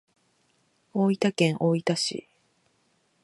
[0.95, 2.27] 大分県大分市